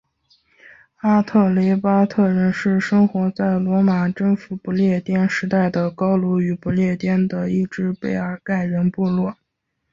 [0.95, 9.35] 阿特雷巴特人是生活在罗马征服不列颠时代的高卢与不列颠的一只贝尔盖人部落。